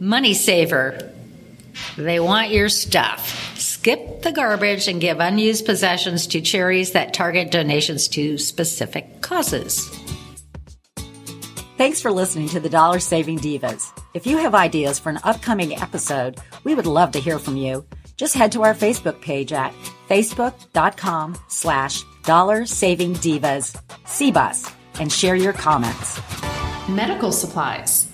Money 0.00 0.34
saver. 0.34 1.12
They 1.96 2.20
want 2.20 2.50
your 2.50 2.68
stuff. 2.68 3.56
Skip 3.58 4.22
the 4.22 4.32
garbage 4.32 4.88
and 4.88 5.00
give 5.00 5.20
unused 5.20 5.66
possessions 5.66 6.28
to 6.28 6.40
charities 6.40 6.92
that 6.92 7.14
target 7.14 7.50
donations 7.50 8.08
to 8.08 8.38
specific 8.38 9.20
causes. 9.22 9.88
Thanks 11.76 12.00
for 12.00 12.10
listening 12.10 12.48
to 12.50 12.60
the 12.60 12.68
Dollar 12.68 12.98
Saving 12.98 13.38
Divas. 13.38 13.86
If 14.14 14.26
you 14.26 14.38
have 14.38 14.54
ideas 14.54 14.98
for 14.98 15.10
an 15.10 15.20
upcoming 15.22 15.80
episode, 15.80 16.38
we 16.64 16.74
would 16.74 16.86
love 16.86 17.12
to 17.12 17.20
hear 17.20 17.38
from 17.38 17.56
you. 17.56 17.84
Just 18.16 18.34
head 18.34 18.52
to 18.52 18.62
our 18.62 18.74
Facebook 18.74 19.20
page 19.20 19.52
at 19.52 19.72
facebook.com 20.08 21.36
slash 21.48 22.02
dollar 22.24 22.66
saving 22.66 23.14
divas 23.14 23.80
CBUS 24.04 24.74
and 25.00 25.12
share 25.12 25.36
your 25.36 25.52
comments. 25.52 26.20
Medical 26.88 27.30
supplies. 27.30 28.08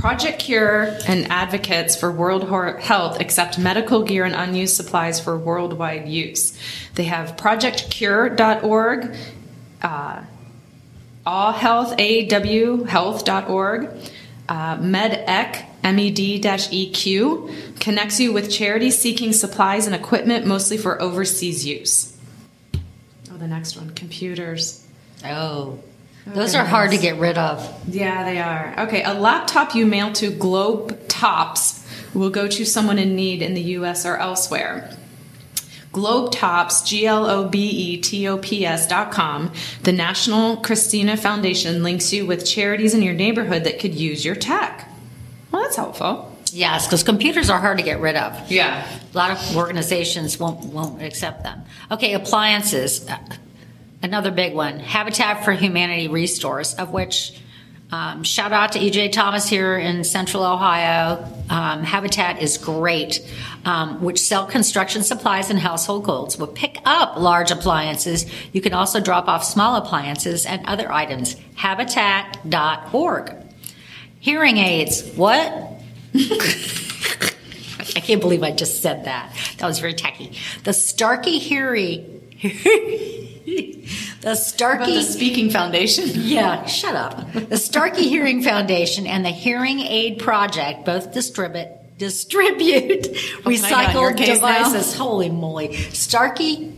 Project 0.00 0.38
Cure 0.38 0.96
and 1.06 1.30
advocates 1.30 1.94
for 1.94 2.10
World 2.10 2.48
Health 2.80 3.20
accept 3.20 3.58
medical 3.58 4.02
gear 4.02 4.24
and 4.24 4.34
unused 4.34 4.74
supplies 4.74 5.20
for 5.20 5.36
worldwide 5.36 6.08
use. 6.08 6.58
They 6.94 7.04
have 7.04 7.36
projectcure.org, 7.36 9.14
uh, 9.82 10.22
awhealth, 11.26 11.94
A-W, 11.98 12.84
health.org, 12.84 13.90
uh, 14.48 14.76
medec, 14.78 15.66
med-eq, 15.82 17.50
connects 17.78 18.20
you 18.20 18.32
with 18.32 18.50
charities 18.50 18.96
seeking 18.96 19.34
supplies 19.34 19.84
and 19.84 19.94
equipment 19.94 20.46
mostly 20.46 20.78
for 20.78 21.00
overseas 21.02 21.66
use. 21.66 22.16
Oh, 23.30 23.36
the 23.36 23.46
next 23.46 23.76
one, 23.76 23.90
computers. 23.90 24.86
Oh, 25.26 25.78
those 26.26 26.54
are 26.54 26.64
hard 26.64 26.90
to 26.92 26.98
get 26.98 27.16
rid 27.16 27.38
of. 27.38 27.66
Yeah, 27.88 28.24
they 28.24 28.38
are. 28.40 28.74
Okay, 28.86 29.02
a 29.02 29.14
laptop 29.14 29.74
you 29.74 29.86
mail 29.86 30.12
to 30.14 30.30
Globe 30.30 31.08
Tops 31.08 31.86
will 32.14 32.30
go 32.30 32.48
to 32.48 32.64
someone 32.64 32.98
in 32.98 33.16
need 33.16 33.42
in 33.42 33.54
the 33.54 33.62
US 33.62 34.04
or 34.04 34.16
elsewhere. 34.16 34.96
Globe 35.92 36.30
Tops, 36.30 36.82
G 36.82 37.06
L 37.06 37.28
O 37.28 37.48
B 37.48 37.68
E 37.68 37.96
T 38.00 38.28
O 38.28 38.38
P 38.38 38.64
S 38.64 38.86
dot 38.86 39.10
com, 39.10 39.52
the 39.82 39.92
National 39.92 40.56
Cristina 40.56 41.16
Foundation 41.16 41.82
links 41.82 42.12
you 42.12 42.26
with 42.26 42.46
charities 42.46 42.94
in 42.94 43.02
your 43.02 43.14
neighborhood 43.14 43.64
that 43.64 43.80
could 43.80 43.94
use 43.94 44.24
your 44.24 44.36
tech. 44.36 44.88
Well, 45.50 45.62
that's 45.62 45.76
helpful. 45.76 46.36
Yes, 46.52 46.86
because 46.86 47.02
computers 47.02 47.50
are 47.50 47.58
hard 47.60 47.78
to 47.78 47.84
get 47.84 48.00
rid 48.00 48.16
of. 48.16 48.50
Yeah. 48.50 48.86
A 49.12 49.16
lot 49.16 49.30
of 49.32 49.56
organizations 49.56 50.38
won't 50.38 50.64
won't 50.66 51.02
accept 51.02 51.42
them. 51.42 51.62
Okay, 51.90 52.14
appliances. 52.14 53.08
Another 54.02 54.30
big 54.30 54.54
one, 54.54 54.78
Habitat 54.80 55.44
for 55.44 55.52
Humanity 55.52 56.08
Restores, 56.08 56.74
of 56.74 56.90
which 56.90 57.38
um, 57.92 58.22
shout 58.22 58.52
out 58.52 58.72
to 58.72 58.78
EJ 58.78 59.12
Thomas 59.12 59.48
here 59.48 59.76
in 59.76 60.04
Central 60.04 60.44
Ohio. 60.44 61.24
Um, 61.50 61.82
Habitat 61.82 62.40
is 62.40 62.56
great, 62.56 63.20
um, 63.64 64.00
which 64.02 64.20
sell 64.20 64.46
construction 64.46 65.02
supplies 65.02 65.50
and 65.50 65.58
household 65.58 66.04
goods. 66.04 66.38
Will 66.38 66.46
pick 66.46 66.78
up 66.84 67.18
large 67.18 67.50
appliances. 67.50 68.26
You 68.52 68.60
can 68.60 68.72
also 68.72 69.00
drop 69.00 69.26
off 69.26 69.42
small 69.42 69.74
appliances 69.76 70.46
and 70.46 70.64
other 70.66 70.90
items. 70.92 71.34
Habitat.org. 71.56 73.34
Hearing 74.20 74.58
aids. 74.58 75.10
What? 75.14 75.52
I 76.14 78.00
can't 78.02 78.20
believe 78.20 78.42
I 78.44 78.52
just 78.52 78.82
said 78.82 79.04
that. 79.06 79.34
That 79.58 79.66
was 79.66 79.80
very 79.80 79.94
tacky. 79.94 80.38
The 80.62 80.72
Starkey 80.72 81.38
Hearing. 81.38 82.18
the 84.20 84.34
Starkey 84.34 84.96
the 84.96 85.02
Speaking 85.02 85.48
Foundation. 85.50 86.04
yeah, 86.14 86.66
shut 86.66 86.94
up. 86.94 87.32
The 87.32 87.56
Starkey 87.56 88.06
Hearing 88.08 88.42
Foundation 88.42 89.06
and 89.06 89.24
the 89.24 89.30
Hearing 89.30 89.80
Aid 89.80 90.18
Project 90.18 90.84
both 90.84 91.12
distribute 91.12 91.68
distribute 91.98 93.08
oh, 93.08 93.42
recycled 93.44 94.16
devices. 94.16 94.92
Now? 94.92 94.98
Holy 95.04 95.30
moly! 95.30 95.76
Starkey 95.76 96.74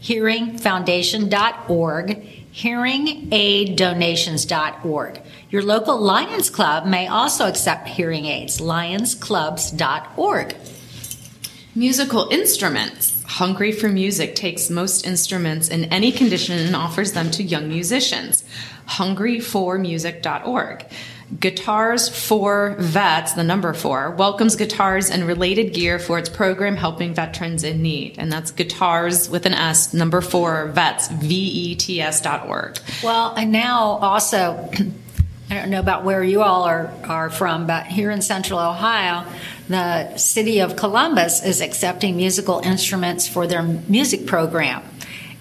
Hearing 0.00 0.58
Foundation.org, 0.58 2.22
hearingaiddonations.org. 2.54 5.20
Your 5.50 5.62
local 5.62 5.98
Lions 5.98 6.50
Club 6.50 6.86
may 6.86 7.08
also 7.08 7.46
accept 7.46 7.88
hearing 7.88 8.26
aids. 8.26 8.60
Lionsclubs.org. 8.60 10.54
Musical 11.74 12.28
instruments. 12.30 13.17
Hungry 13.28 13.72
for 13.72 13.88
Music 13.90 14.34
takes 14.34 14.70
most 14.70 15.06
instruments 15.06 15.68
in 15.68 15.84
any 15.86 16.10
condition 16.10 16.58
and 16.58 16.74
offers 16.74 17.12
them 17.12 17.30
to 17.32 17.42
young 17.42 17.68
musicians. 17.68 18.42
Hungryformusic.org. 18.88 20.86
Guitars 21.38 22.08
for 22.08 22.74
Vets, 22.78 23.34
the 23.34 23.44
number 23.44 23.74
four, 23.74 24.12
welcomes 24.12 24.56
guitars 24.56 25.10
and 25.10 25.26
related 25.26 25.74
gear 25.74 25.98
for 25.98 26.18
its 26.18 26.30
program 26.30 26.74
helping 26.74 27.12
veterans 27.12 27.64
in 27.64 27.82
need. 27.82 28.18
And 28.18 28.32
that's 28.32 28.50
guitars 28.50 29.28
with 29.28 29.44
an 29.44 29.52
S, 29.52 29.92
number 29.92 30.22
four, 30.22 30.68
vets, 30.68 31.08
V-E-T-S 31.08 32.22
dot 32.22 32.48
org. 32.48 32.78
Well, 33.04 33.34
and 33.34 33.52
now 33.52 33.98
also, 34.00 34.70
I 35.50 35.54
don't 35.54 35.68
know 35.68 35.80
about 35.80 36.02
where 36.02 36.24
you 36.24 36.40
all 36.40 36.62
are, 36.62 36.90
are 37.04 37.28
from, 37.28 37.66
but 37.66 37.84
here 37.86 38.10
in 38.10 38.22
central 38.22 38.58
Ohio, 38.58 39.26
the 39.68 40.16
city 40.16 40.60
of 40.60 40.76
Columbus 40.76 41.44
is 41.44 41.60
accepting 41.60 42.16
musical 42.16 42.60
instruments 42.60 43.28
for 43.28 43.46
their 43.46 43.62
music 43.62 44.26
program. 44.26 44.82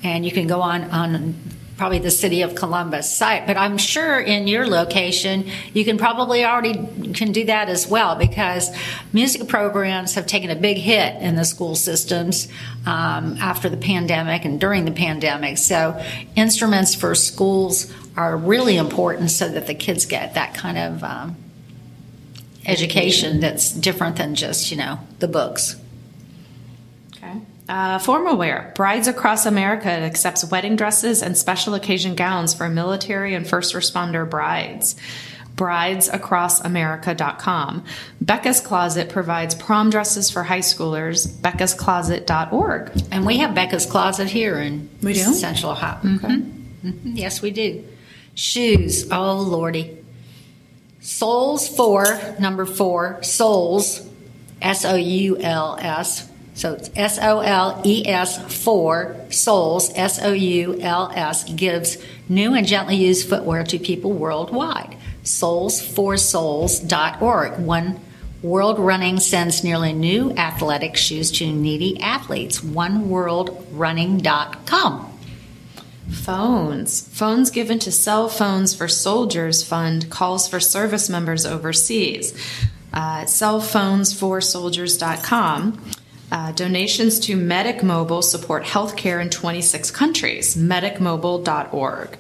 And 0.04 0.26
you 0.26 0.32
can 0.32 0.48
go 0.48 0.62
on, 0.62 0.84
on 0.92 1.36
probably 1.78 2.00
the 2.00 2.12
city 2.12 2.42
of 2.42 2.56
Columbus 2.56 3.12
site, 3.12 3.46
but 3.46 3.56
I'm 3.56 3.78
sure 3.78 4.20
in 4.20 4.48
your 4.48 4.68
location 4.68 5.50
you 5.74 5.86
can 5.86 5.98
probably 5.98 6.44
already 6.44 6.74
can 7.14 7.32
do 7.32 7.46
that 7.46 7.70
as 7.70 7.88
well 7.88 8.16
because 8.16 8.76
music 9.14 9.48
programs 9.48 10.16
have 10.16 10.26
taken 10.26 10.50
a 10.50 10.56
big 10.56 10.78
hit 10.78 11.22
in 11.22 11.36
the 11.36 11.46
school 11.46 11.76
systems 11.76 12.48
um, 12.86 13.38
after 13.40 13.70
the 13.70 13.78
pandemic 13.78 14.44
and 14.44 14.60
during 14.60 14.86
the 14.86 14.92
pandemic. 14.92 15.58
So 15.58 16.04
instruments 16.36 16.96
for 16.96 17.14
schools 17.16 17.94
are 18.16 18.36
really 18.36 18.78
important 18.78 19.30
so 19.30 19.48
that 19.48 19.68
the 19.68 19.76
kids 19.76 20.06
get 20.06 20.34
that 20.34 20.56
kind 20.56 20.78
of 20.78 21.04
um, 21.04 21.38
education 22.68 23.40
that's 23.40 23.72
different 23.72 24.18
than 24.18 24.36
just 24.36 24.70
you 24.72 24.78
know 24.78 25.00
the 25.20 25.28
books. 25.28 25.76
Okay. 27.16 27.34
Uh, 27.68 28.00
formal 28.00 28.38
wear. 28.38 28.72
Brides 28.76 29.08
Across 29.08 29.46
America 29.46 29.90
accepts 29.90 30.44
wedding 30.46 30.76
dresses 30.76 31.22
and 31.24 31.38
special 31.38 31.74
occasion 31.74 32.16
gowns 32.16 32.54
for 32.54 32.70
military 32.70 33.34
and 33.34 33.48
first 33.48 33.74
responder 33.74 34.30
brides. 34.30 34.96
Bridesacrossamerica.com. 35.56 37.84
Becca's 38.22 38.62
Closet 38.62 39.10
provides 39.10 39.56
prom 39.56 39.90
dresses 39.90 40.30
for 40.30 40.44
high 40.44 40.60
schoolers. 40.60 41.28
Becca'sCloset.org. 41.28 42.92
And 43.12 43.26
we 43.26 43.38
have 43.38 43.56
Becca's 43.56 43.88
Closet 43.88 44.30
here 44.30 44.60
in 44.60 44.88
we 45.02 45.14
do? 45.14 45.20
Central 45.20 45.72
Ohio. 45.72 45.96
Mm-hmm. 45.96 46.26
Okay. 46.26 46.36
Mm-hmm. 46.36 47.16
Yes, 47.16 47.42
we 47.42 47.50
do. 47.50 47.84
Shoes. 48.36 49.12
Oh, 49.12 49.38
Lordy. 49.38 49.98
Souls 51.00 51.68
for 51.68 52.20
number 52.40 52.66
four, 52.66 53.22
Souls, 53.24 54.08
S 54.62 54.86
O 54.86 54.96
U 54.96 55.38
L 55.38 55.78
S 55.80 56.30
so 56.58 56.74
it's 56.74 56.90
S 56.96 57.20
O 57.22 57.40
L 57.42 57.82
E 57.86 58.08
S 58.08 58.40
4 58.64 59.28
Souls, 59.30 59.92
S 59.94 60.20
O 60.24 60.34
U 60.34 60.80
L 60.82 61.12
S, 61.14 61.44
gives 61.44 62.00
new 62.28 62.56
and 62.56 62.66
gently 62.66 62.96
used 62.96 63.30
footwear 63.30 63.64
to 63.66 63.78
people 63.78 64.12
worldwide. 64.12 64.98
Soles4souls.org. 65.24 67.60
One 67.60 68.00
World 68.42 68.80
Running 68.80 69.20
sends 69.20 69.64
nearly 69.64 69.94
new 69.94 70.32
athletic 70.32 70.98
shoes 70.98 71.30
to 71.34 71.46
needy 71.46 72.02
athletes. 72.02 72.62
OneWorldRunning.com. 72.62 75.17
Phones. 76.12 77.08
Phones 77.10 77.52
given 77.52 77.80
to 77.80 77.92
Cell 77.92 78.30
Phones 78.30 78.74
for 78.74 78.88
Soldiers 78.88 79.62
Fund 79.64 80.10
calls 80.10 80.48
for 80.48 80.60
service 80.60 81.10
members 81.10 81.46
overseas. 81.46 82.34
Uh, 82.94 83.22
cellphonesforsoldiers.com. 83.22 85.92
Uh, 86.30 86.52
donations 86.52 87.22
to 87.22 87.38
Medic 87.38 87.82
Mobile 87.84 88.22
support 88.22 88.64
healthcare 88.64 89.22
in 89.22 89.30
26 89.30 89.92
countries. 89.92 90.56
Medicmobile.org. 90.56 92.18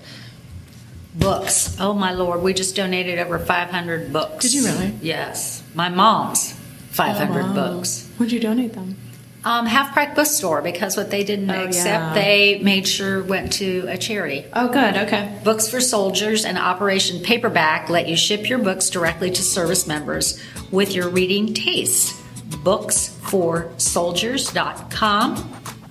Books. 1.15 1.77
Oh 1.79 1.94
my 1.94 2.13
lord, 2.13 2.41
we 2.41 2.53
just 2.53 2.75
donated 2.75 3.19
over 3.19 3.39
500 3.39 4.13
books. 4.13 4.45
Did 4.45 4.53
you 4.53 4.65
really? 4.65 4.94
Yes. 5.01 5.63
My 5.73 5.89
mom's 5.89 6.53
500 6.91 7.41
oh, 7.41 7.47
wow. 7.47 7.53
books. 7.53 8.09
Would 8.19 8.31
you 8.31 8.39
donate 8.39 8.73
them? 8.73 8.95
Um, 9.43 9.65
Half 9.65 9.93
Price 9.93 10.13
Bookstore 10.13 10.61
because 10.61 10.97
what 10.97 11.09
they 11.09 11.23
didn't 11.23 11.49
oh, 11.49 11.65
accept, 11.65 11.85
yeah. 11.85 12.13
they 12.13 12.59
made 12.59 12.87
sure 12.87 13.23
went 13.23 13.53
to 13.53 13.85
a 13.87 13.97
charity. 13.97 14.45
Oh, 14.51 14.67
good. 14.67 14.97
Okay. 14.97 15.39
Books 15.43 15.69
for 15.69 15.79
Soldiers 15.79 16.43
and 16.43 16.57
Operation 16.57 17.21
Paperback 17.21 17.89
let 17.89 18.09
you 18.09 18.17
ship 18.17 18.49
your 18.49 18.59
books 18.59 18.89
directly 18.89 19.31
to 19.31 19.41
service 19.41 19.87
members 19.87 20.43
with 20.71 20.93
your 20.93 21.09
reading 21.09 21.53
taste 21.53 22.21
booksforsoldiers.com, 22.67 25.35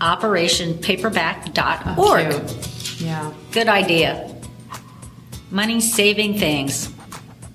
operationpaperback.org. 0.01 1.95
Oh, 1.99 2.59
yeah. 2.99 3.33
Good 3.53 3.69
idea. 3.69 4.35
Money 5.51 5.81
saving 5.81 6.39
things. 6.39 6.93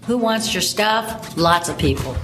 Who 0.07 0.17
wants 0.17 0.51
your 0.53 0.61
stuff? 0.61 1.38
Lots 1.38 1.69
of 1.69 1.77
people. 1.77 2.17